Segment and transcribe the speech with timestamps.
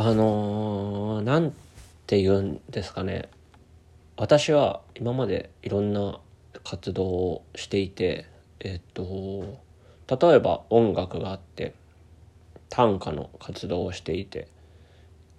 [0.00, 1.50] あのー、なん
[2.06, 3.28] て言うんですかね。
[4.16, 6.20] 私は今までいろんな
[6.62, 8.26] 活動をしていて
[8.60, 9.58] えっと
[10.06, 11.74] 例えば音楽があって
[12.68, 14.46] 短歌の活動をしていて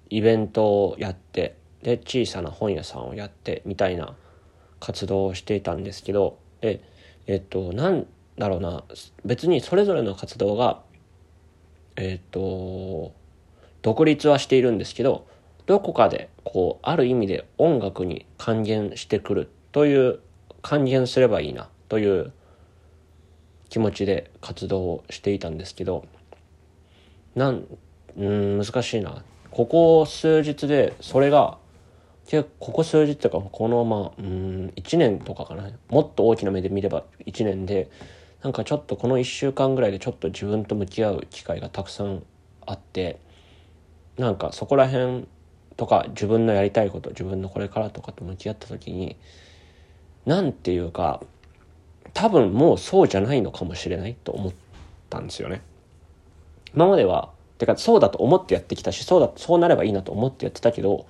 [0.09, 4.13] イベントをやってで小さな本屋さんをやってみたいな
[4.81, 6.81] 活動をしていたんですけどで
[7.27, 8.05] えっとなん
[8.37, 8.83] だろうな
[9.23, 10.81] 別にそれぞれの活動が
[11.95, 13.17] えっと
[13.82, 15.27] 独立はしているんですけど
[15.66, 20.20] どこかでこうある意味で音楽に還元してくるという
[20.61, 22.32] 還元すればいいなという
[23.70, 26.06] 気持ちで活動をしていたんですけど
[27.36, 27.65] なん
[28.18, 29.23] うん難しいな。
[29.51, 31.57] ここ数日でそれが
[32.28, 35.70] 結構ここ数日というかこのまあうん1年とかかな。
[35.89, 37.89] もっと大きな目で見れば1年で
[38.42, 42.23] なんかちょっとこの1週間ぐらいでちょっと自分と向き合う機会がたくさん
[42.66, 43.20] あって
[44.19, 45.25] なんかそこら辺
[45.78, 49.16] とか自分のやりたいこと自分のこれからとかと向き合った時に
[50.25, 51.22] 何て言うか
[52.14, 54.53] 多分もうそうじゃないのかもしれないと思っ
[55.09, 55.62] たんですよね。
[56.75, 61.08] 今まではてかそうだと思ってやってきたしそうだそうなればいいなと思ってやってたけど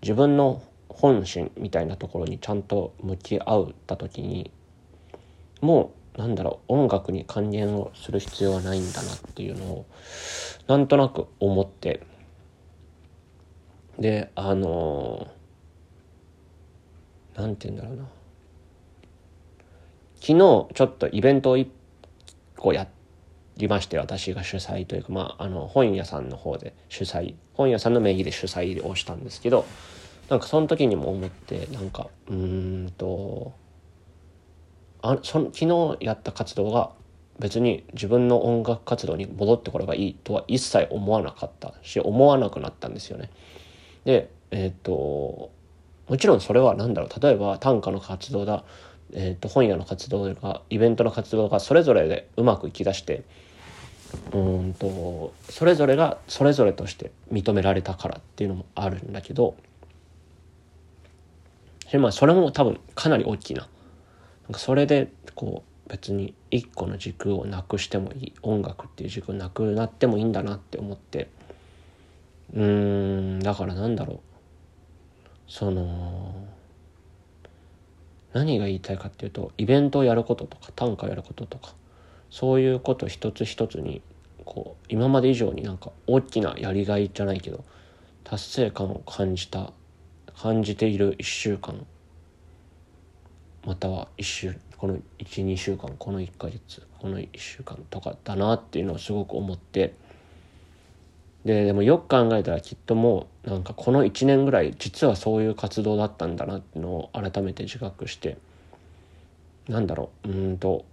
[0.00, 4.52] 自分の本心みたいなところにちゃんと向き合った時に
[5.60, 9.86] もうなんだろう音楽に還元をする必要はないんだなっていうのを
[10.68, 12.06] なんとなく思って
[13.98, 18.04] であのー、なんて言うんだろうな
[20.16, 21.68] 昨日ちょっとイベントを1
[22.56, 22.88] 個や
[23.56, 29.64] りまして私が主催というか、まあ、あの本屋さんの方で主催本屋さんの名義で主催をしたんですけど
[30.28, 33.52] なんかその時にも思ってなんかうんと
[35.02, 36.90] あその昨日やった活動が
[37.38, 43.30] 別に自分の音楽活動に戻ってこればいいとは一切思わなかったし思わなくなったんですよね。
[44.04, 45.50] でえっ、と
[46.08, 48.64] もちろんそれは何だろう例えば短歌の活動だ
[49.16, 53.22] えーと、本屋の活動がイベントの活動がそれぞれでうまくいきだして
[54.32, 59.54] うんとそれぞれがそれぞれとして認められたからっていうのもあるんだけど
[61.90, 63.68] でまあそれも多分かなり大きな。
[64.44, 71.28] なんかそれでこう別に一個の軸をなくしてもいい音楽っていう軸なくなってもいいんだなって思って
[72.54, 74.20] うーんだからなんだろう。
[75.46, 76.46] その
[78.32, 81.74] 何が言いたいかっていうとイベントをやることとか短歌をやることとか
[82.30, 84.02] そういうこと一つ一つに
[84.44, 87.64] こう今まで以上になんか大きなやりがいじゃないけど
[88.24, 89.72] 達成感を感じた
[90.36, 91.86] 感じている1週間
[93.64, 99.94] または1週この12週間この1ヶ月この1週間とかだなっていうのをすごく思って
[101.44, 108.38] ででもよく考えたらきっともうなんかこの1年ぐらい実はそういう活動だったんだなっていうのを改めて自覚して
[109.68, 110.84] なんだろううんと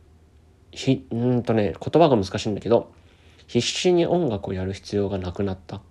[0.71, 2.91] ひうんとね言葉が難しいんだけど
[3.47, 5.77] 必死に音楽をやる必要がなくなった。
[5.77, 5.81] っ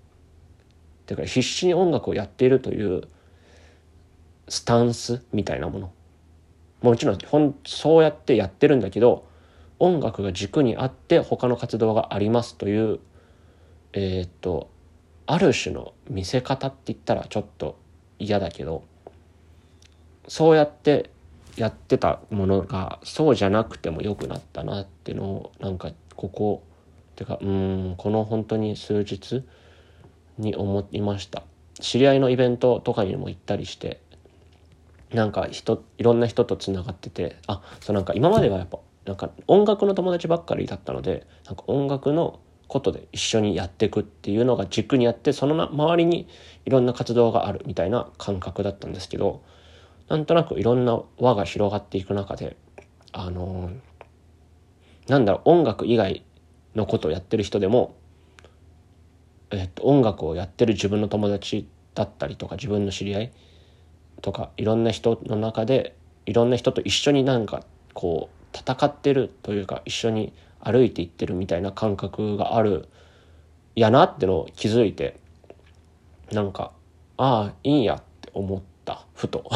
[1.05, 3.03] ていうか必死に音楽をやっているという
[4.49, 5.93] スタンスみたいなもの。
[6.81, 9.27] もちろんほんそうやってやってるんだけど
[9.79, 13.01] 音楽が軸にあって他の活動がありますという
[13.93, 14.71] えー、っと
[15.27, 17.79] ある種の見せ方って言ったらちょっと
[18.19, 18.85] 嫌だけど
[20.29, 21.11] そうやって
[21.57, 26.63] やってたものがそうじゃなくても良くなったなっていうのをなんかここ
[27.17, 29.45] てかうんこの本当に数日
[30.39, 31.43] に思いました。
[31.81, 34.01] 知り合いのイベントとかにも行ったりして
[35.13, 42.39] なんか人いろんな人とつながっててあそうなんか今まではやっぱなんか音楽の友達ばっかりだったのでなんか音楽の
[42.71, 46.29] ことで一緒にやっていくっていうのが軸にあってその周りに
[46.65, 49.43] いろんな活動があるみたいな感覚だったんですけど
[50.09, 52.57] なんとなくいろんな輪が広がっていく中で
[53.11, 56.25] あのー、なんだろう音楽以外
[56.77, 57.97] のことをやってる人でも、
[59.51, 63.33] えっと、音楽をやってる自分の友達だったりとか自分の知り合い
[64.23, 67.65] とかいろんな人の中でいろんな人と一緒になんか
[67.95, 72.89] こう戦ってるというか一緒に歩いていってるみたいな感覚がある
[73.75, 75.19] やなってのを気づいて
[76.33, 76.73] なんか
[77.17, 79.05] ああいいんやって思った。
[79.15, 79.45] ふと。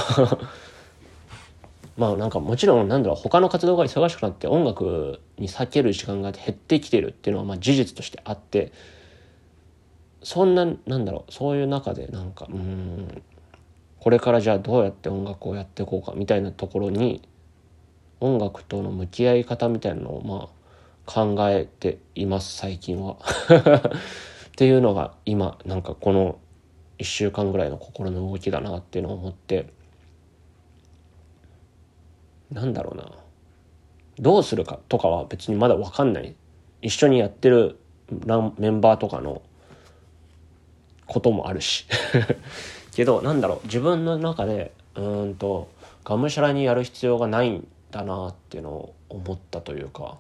[1.97, 8.73] まあなんかもちろんなんだろう他の活動が忙しくなって音楽に避ける時間が減ってきてるっていうのはまあ事実としてあって
[10.25, 13.23] そんななんだろうそういう中でなんかうん
[14.01, 17.23] これからじゃあどうやって音楽をやっていこうかみたいなところに
[18.21, 20.49] 音楽との向き合い方みたいなのをまあ
[21.07, 23.17] 考えています最近は。
[24.49, 26.39] っていうのが今なんかこの
[26.99, 29.67] 1週間ぐらいの心の動きだなっていうのを思って。
[32.51, 33.11] なんだろうな。
[34.19, 36.35] どうするかとかは別にまだ分かんない。
[36.83, 37.79] 一緒にやってる
[38.59, 39.43] メンバーとかの
[41.07, 41.87] こともあるし。
[42.95, 43.61] けどなんだろう。
[43.65, 45.69] 自分の中でうんと
[46.05, 50.19] がむしゃらにやる必要がないんだなっていうのを思ったというか。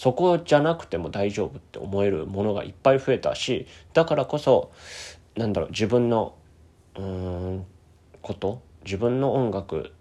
[0.00, 4.72] そこじゃなくても大丈夫って思えるものがいっぱい増えたしだからこそ
[5.36, 6.36] なんだろう自分の
[6.96, 7.66] うん
[8.22, 9.92] こと自分の音楽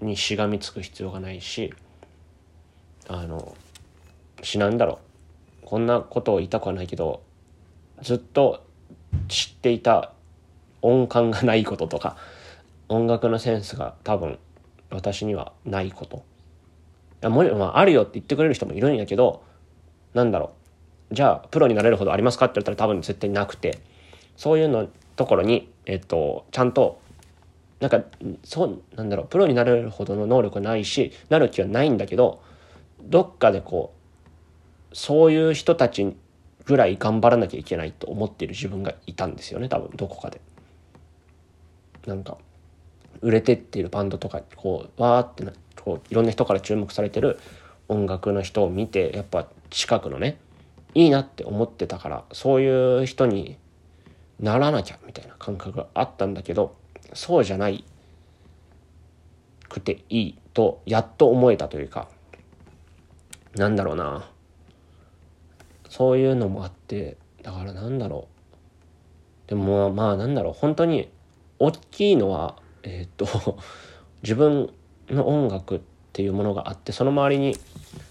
[0.00, 1.72] にしがみつく必要がないし
[3.06, 3.56] あの
[4.42, 4.98] しなんだろ
[5.62, 7.22] うこんなことを言いたくはないけど
[8.00, 8.66] ずっと
[9.28, 10.14] 知っていた
[10.80, 12.16] 音感がないこととか
[12.88, 14.40] 音楽のセンスが多分
[14.90, 16.31] 私にはないこと。
[17.22, 19.42] やもまあ、あるよって言ってくれる人もいるんやけど
[20.12, 20.52] なんだろ
[21.10, 21.14] う。
[21.14, 22.46] じゃあプロになれるほどありますか？
[22.46, 23.80] って言ったら多分絶対なくて。
[24.34, 27.00] そういうのところにえっとちゃんと
[27.80, 28.02] なんか
[28.44, 29.26] そうなんだろう。
[29.26, 32.42] プロになれるほどの能力ないしなる気はないんだけど
[33.02, 33.92] どっかでこ
[34.90, 36.16] うそういう人たち
[36.64, 39.90] ぐらい頑張らなきゃいけないと思っている自分がいたんですよね多分。
[39.96, 40.40] どこかで。
[42.06, 42.38] なんか
[43.20, 47.38] 売れてってるバンドとかこうわーってなこういろんな人から注目されてる
[47.88, 50.38] 音楽の人を見てやっぱ近くのね
[50.94, 53.56] いいなって思ってたからそういう人に
[54.40, 56.74] ならなきゃみたいな感覚があったんだけど
[57.14, 57.84] そうじゃない
[59.68, 62.08] くていいとやっと思えたというか
[63.56, 64.28] なんだろうな。
[65.88, 68.28] そういうのもあってだからなんだろ
[69.46, 69.50] う。
[69.50, 70.52] でもまあなんだろう。
[70.54, 71.10] 本当に
[71.58, 73.26] 大きいのはえっ、と
[74.22, 74.72] 自分
[75.10, 75.80] の音楽っ
[76.12, 77.56] ていうものがあってその周りに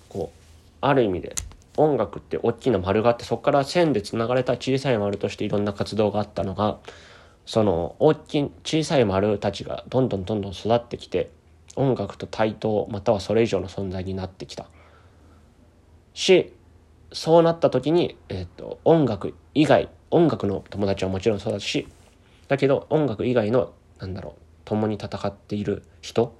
[0.09, 0.37] こう
[0.81, 1.35] ある意味で
[1.77, 6.79] 音楽って大きな丸があってそこから線でつながれた小さい丸としていろんな活動があったのが
[7.45, 11.29] その大きい小さい丸たちがどんどんどんどん育ってきて
[11.75, 14.65] 音楽と対等またはそれ以上の存在になってきた。
[16.13, 16.53] し
[17.13, 21.87] そうなった時に、えーと、音楽以外音楽の友達はもちろんそうだし
[22.47, 26.33] だけど音楽以外のなんだろう共に戦っている人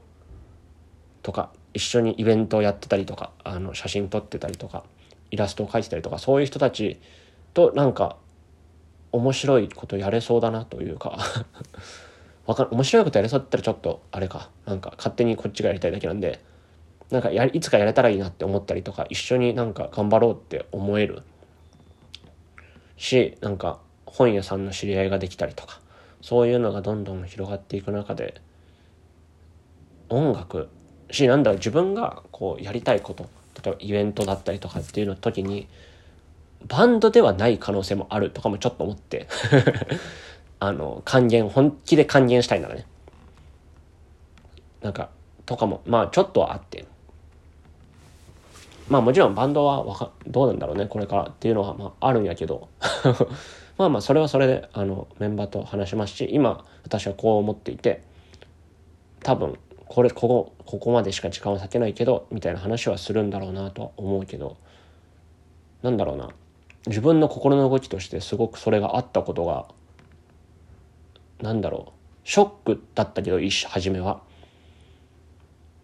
[1.24, 4.84] とか一緒にイベントをやってたりとかあの写真撮ってたりとか
[5.30, 7.00] イラストを描いてたりとかそういう人たち
[7.54, 8.18] となんか
[9.12, 11.18] 面白いことやれそうだなというか
[12.46, 16.40] わか面白いことやれそうって言ったらちょっとあれかなんか勝手にこっちがやりたいだけなんで
[17.12, 21.24] なんかやいつかやれたらいいなって思ったりとか一緒になんか頑張ろうって思える
[22.98, 25.82] しなんか本屋さんの知り合いができたりとか
[26.22, 28.42] そういうのがどんどん広がっていく中で
[30.10, 30.70] 音楽
[31.12, 33.30] しなんだろう自分がこうやりたいこと
[33.64, 35.68] 例えばイベントだったりとかっていうの時に
[36.68, 39.28] バンドではない可能性もあるとかもちょっと思って
[40.60, 42.86] あの還元本気で還元したいならね。
[44.82, 45.10] なんか
[45.46, 46.86] とかもまあちょっとはあって。
[48.90, 52.68] まあもちろんバンドはわかどうなんだろうねこれからっていうのはまああるんやけど。
[53.78, 58.04] まあまあそれはそれであのメンバーと話しますし今私はこう思っていて
[59.24, 59.58] 多分
[59.92, 64.56] これここここまでしか時間は割けないけどみたいな話はするんだろうなとは思うけど
[65.82, 66.30] なんだろうな。
[66.88, 69.66] 自分の心の動きとしてすごくそれがあったことが
[71.42, 71.92] なんだろ
[72.24, 72.28] う。
[72.28, 74.22] ショックだったけど一初めは。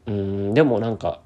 [0.05, 1.19] うんでもなんか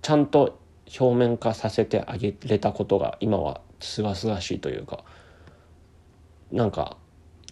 [0.00, 0.58] ちゃんと
[0.98, 5.04] 表面化させてあげれたことが今はすがすがしいというか
[6.50, 6.96] なんか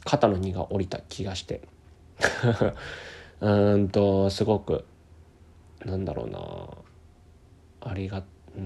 [0.07, 1.61] 肩の荷が下りた気がして。
[3.45, 4.87] うんとすごく
[5.85, 7.91] なんだろうな。
[7.91, 8.23] ありが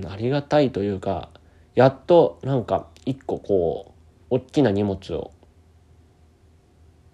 [0.09, 1.31] ありがたいというか
[1.75, 3.95] やっとなんか一個こ
[4.31, 5.33] う大きな荷物を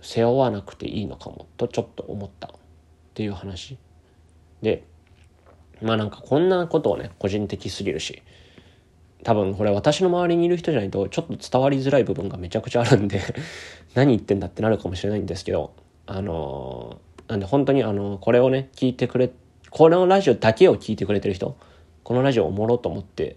[0.03, 2.49] 背負わなくていいのかもとちょっと思った。
[2.49, 2.51] っ
[3.15, 3.79] ていう話。
[4.61, 4.85] で
[5.81, 8.23] まあなんかこんなことをね個人的すぎるし
[9.23, 13.23] 多分これ私の周りにいる人じゃないとちょっと伝わりづらい部分がめちゃくちゃあるんで
[13.95, 15.73] 何言ってんだってなるかもしれないんですけど
[16.05, 19.31] あのーなんで本当にあの、これをね、聞いてくれ、
[19.71, 21.57] このラジオだけを聞いてくれてる人、
[22.03, 23.37] このラジオおもろと思って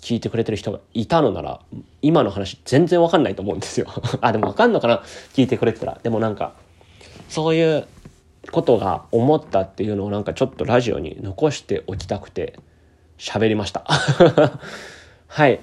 [0.00, 1.60] 聞いてくれてる人がいたのなら、
[2.02, 3.86] 今の話全然わかんないと思うんですよ。
[4.20, 5.02] あ、でもわかんのかな？
[5.34, 5.98] 聞いてくれてたら。
[6.02, 6.52] でもなんか、
[7.28, 7.86] そういう
[8.52, 12.58] ことが思ったっていうのをなんかちょっとラジオに残しておきたくて
[13.18, 13.84] 喋りました。
[15.26, 15.60] はい。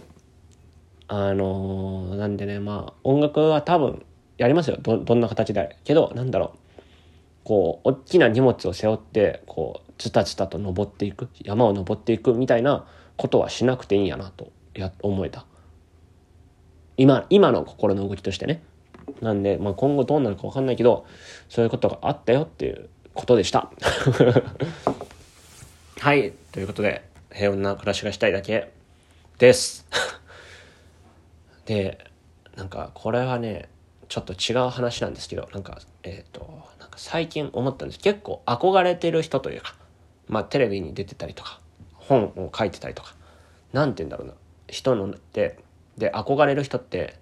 [1.07, 4.03] あのー、なんでね、まあ音楽は多分
[4.37, 4.77] やりますよ。
[4.81, 5.77] ど、どんな形で。
[5.83, 6.62] けど、なんだろう。
[7.43, 15.45] こう大きな荷物を背負ってこうズタズタと登っていく山を登っていくみたいなことはしなくていいんやなとや思えた
[16.97, 18.61] 今、今の心の動きとしてね。
[19.21, 21.05] なんで、まあ、今後どうなるかわかんないけど、
[21.49, 23.71] そういうことがあったよっていうことでした。
[25.99, 26.33] はい。
[26.51, 28.71] ということで、平穏な暮らしがしたいだけ
[29.39, 29.87] です。
[31.65, 31.97] で、
[32.55, 33.69] なんか、これはね、
[34.09, 36.41] ちょっと違う話なんですけど、なんか、えっ、ー、と、
[36.79, 37.99] なんか最近思ったんです。
[37.99, 39.75] 結構憧れてる人というか、
[40.27, 41.59] まあ、テレビに出てたりとか、
[41.93, 43.15] 本を書いてたりとか、
[43.71, 44.33] なんて言うんだろうな、
[44.67, 45.59] 人のって、
[45.97, 47.15] で、憧れる人って、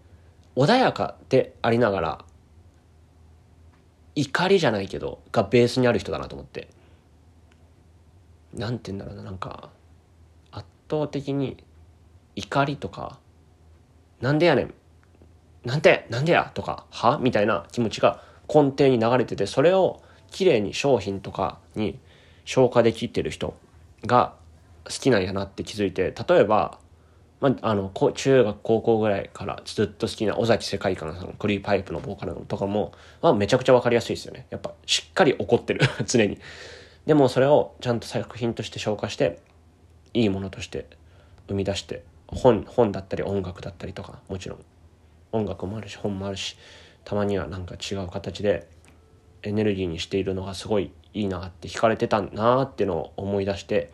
[0.56, 2.26] 穏やかでありながら、
[4.16, 6.70] 怒りじゃないけど、がベースにある人だなと思って。
[8.54, 9.70] なんて言うんだろうな、なんか、
[10.52, 11.64] 圧倒的に
[12.36, 13.20] 怒りとか、
[14.20, 14.74] なんでやねん、
[15.66, 16.52] なんて、なんでや？
[16.54, 17.20] とか、は？
[17.22, 20.02] みたいな気持ちが根底に流れてて、それを
[20.32, 22.00] きれいに商品とかに
[22.46, 23.56] 消化できてる人
[24.06, 24.34] が
[24.86, 26.80] 好きなんやなって気づいて、例えば、
[27.40, 34.46] まあ、あの、中学、高校ぐらいからずっと好きな尾崎世界観さんのクリーパイプのボーカルとかも、まあ、めちゃくちゃわかりやすいですよね。
[34.52, 36.38] やっぱ、しっかり怒ってる 常に。
[37.08, 39.40] でもそれをちゃんと作品として消化して、
[40.14, 40.86] いいものとして
[41.48, 44.60] 生み出して、本、本だったり音楽だったりとか、もちろん。
[45.32, 46.58] 音楽もあるし、本もあるし、
[47.04, 48.68] たまにはなんか違う形で
[49.44, 53.92] エネルギーにしているのがすごいいいなって惹かれてたなってのを思い出して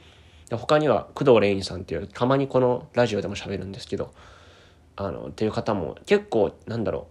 [0.50, 4.14] で他には工藤レインさんっていうたまにこのラジオでも喋るんですけど
[4.96, 7.08] あのっていう方も結構なんだろ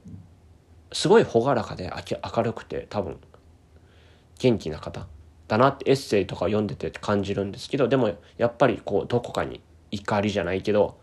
[0.91, 1.93] うすごい朗らかで
[2.35, 3.19] 明るくて多分
[4.39, 5.07] 元気な方
[5.49, 10.99] だなってエッセイとか読んでて感じるんですけどでもやっぱりこうどこかに怒りじゃないけど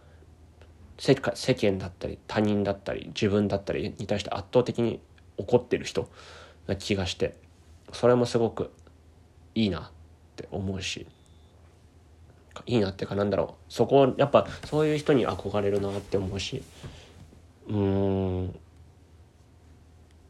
[1.03, 5.01] 世間だったり他人だったり自分だったりに対して圧倒的に
[5.37, 6.09] 怒ってる人
[6.65, 7.35] な気がして
[7.91, 8.71] それもすごく
[9.53, 9.83] いいなっ
[10.37, 11.05] て思うし
[12.65, 13.73] いいなっていうかなんだろう。
[13.73, 16.63] そこやっぱそういう人に憧れるなって思うし
[17.67, 18.59] うん。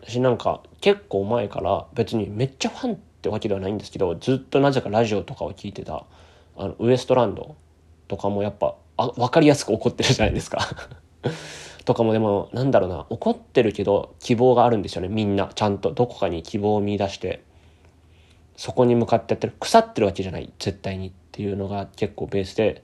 [0.01, 6.05] 私なんか結構前から別にめっちゃファンってわけではないんですけどずっとなぜかラジオとかを聞いてた
[6.57, 7.55] あのウエストランド
[8.07, 10.59] とかもやっぱあ分かりやすく怒ってるじゃないですか。
[11.85, 13.05] とかもでもなんだろうな。
[13.09, 15.07] 怒ってるけど希望があるんですよね。
[15.07, 15.49] みんな。
[15.53, 15.91] ちゃんと。
[15.91, 17.43] どこかに希望を見出して。
[18.55, 19.53] そこに向かってやってる。
[19.59, 20.51] 腐ってるわけじゃない。
[20.59, 22.83] 絶対にっていうのが結構ベースで。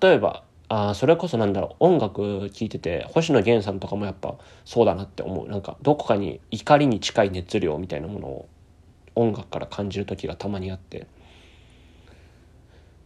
[0.00, 1.84] 例えばあそれこそなんだろう。
[1.84, 4.34] 音楽聴いてて星野源さんとかもやっぱ
[4.64, 5.48] そうだなって思う。
[5.48, 8.48] なんかどこかに怒りに近い熱量みたいなものを
[9.14, 11.06] 音楽から感じる時がたまにあって。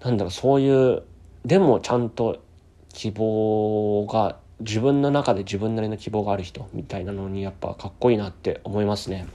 [0.02, 0.30] なんだろう。
[0.30, 1.02] そういう
[1.44, 2.42] でもちゃんと
[2.92, 9.26] 希望が自分の中で自分なりの希望がある人みたいなのにやっぱかっこいいなって思いますね。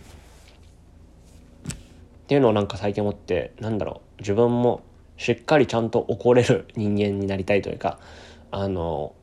[1.66, 4.22] っていうのをなんか最近思ってなんだろう。
[4.22, 4.82] 自分も
[5.18, 8.00] しっかりちゃんと怒れる人間になりたいというか
[8.52, 9.16] あの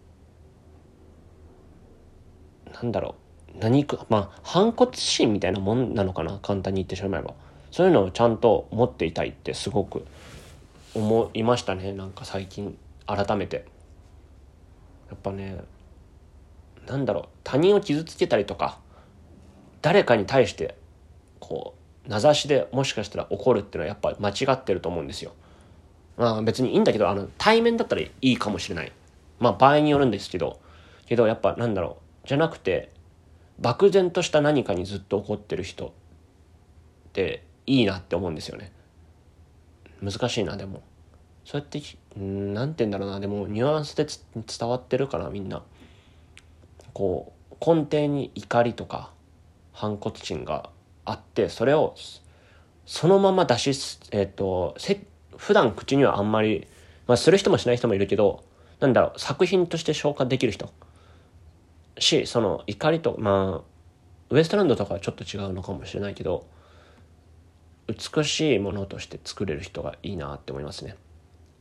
[2.72, 3.14] なんだろ
[3.54, 3.58] う。
[3.60, 6.38] 何かまあ反骨心みたいなもんなのかな。
[6.42, 7.34] 簡単に言ってしまえば。
[7.70, 10.04] そういうのをちゃんと持っていたいってすごく
[10.94, 13.64] 思いましたねなんか最近改めて
[15.08, 15.58] やっぱね
[16.86, 18.78] なんだろう他人を傷つけたりとか
[19.80, 20.76] 誰かに対して
[21.40, 21.74] こ
[22.06, 25.32] う名指しでもしかしたら怒るっていうのはやっぱ間違ってると思うんですよ。
[26.16, 28.92] まあ別にいいんだけどあの対面だったらいいかもしれない。
[29.38, 30.60] まあ場合によるんですけど
[31.06, 32.90] けどやっぱなんだろうじゃなくて
[33.60, 35.90] 漠然とした何かにずっと怒ってる人っ
[37.12, 38.72] ていいなって思うんですよね。
[40.02, 40.82] 難しいなでも。
[41.44, 41.82] そうやって
[42.16, 45.62] 何て言うんだろうなでもニュアンスで伝わってるからみんな。
[46.92, 49.10] こう根底に怒りとか
[49.72, 50.70] 反骨心が
[51.04, 51.94] あってそれを
[52.86, 55.00] そのまま出しえっ、ー、とせ
[55.36, 56.66] 普段口にはあんまり、
[57.06, 58.44] まあ、する人もしない人もいるけど
[58.80, 60.72] なんだろう作品として消化できる人
[61.98, 63.72] しその怒りとまあ
[64.30, 66.46] ウエストランドとかはちょっと違うのかもしれないけど
[67.88, 70.96] 美しいものとして作れる人がいいなって思いますね。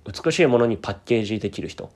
[0.05, 1.91] 美しいものにパッケージできる人。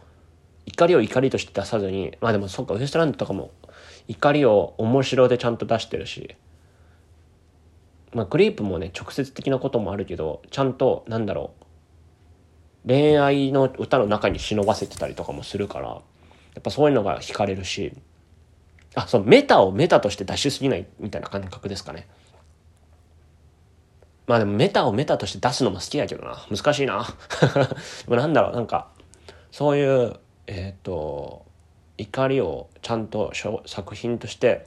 [0.66, 3.52] 怒りを怒りとして出さずに、まあでもそっか、ウエストランドとかも
[4.08, 6.36] 怒りを面白でちゃんと出してるし、
[8.14, 11.54] まあクリープもね、直接的なこともあるけど、ちゃんと、なんだろ
[12.86, 16.02] う、恋愛の歌の中に忍ばせてたりとかもするから、や
[16.60, 17.94] っぱそういうのが惹かれるし、
[18.96, 22.08] あ、そう、メタをメタとして出しすぎないみたいな感覚ですかね。
[24.28, 26.38] まあでもメタをメタとして出すのも好きやけどな。
[26.50, 27.06] 難しいな。
[28.08, 28.88] でもなんだろう、なんか、
[29.52, 31.46] そういうえっ、ー、と
[31.98, 33.32] 怒りをちゃんと
[33.66, 34.66] 作品として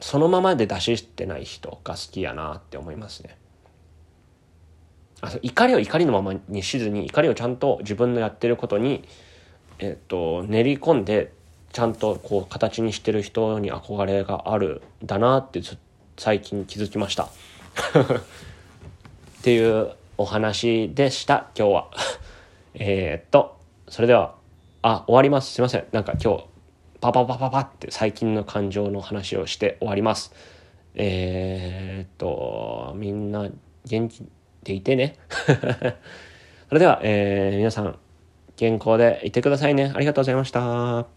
[0.00, 3.36] そのままで出ししてない人が好きやなって思いますね。
[5.20, 9.04] あ怒りを怒りのままにしずに怒りをちゃんと自分のやってることに、
[9.78, 11.32] ええっと、練り込んで
[11.72, 15.78] ちゃんとこう形にしてる人に憧れがあるだなってずっ
[16.16, 17.24] 最近気づきました。
[17.24, 17.28] っ
[19.42, 21.90] ていうお話でした今日は。
[22.74, 23.56] えっと
[23.88, 24.34] それでは
[24.82, 25.52] あ終わります。
[25.52, 25.86] すいません。
[25.92, 26.44] なんか今日
[27.00, 30.32] パパパパパって最近の感情の話をして終わります。
[30.94, 33.48] えー、っとみんな
[33.84, 34.22] 元気
[34.62, 35.16] でいてね。
[36.68, 37.98] それでは、えー、皆さん
[38.56, 39.92] 健康でいてくださいね。
[39.94, 41.13] ありがとうございました。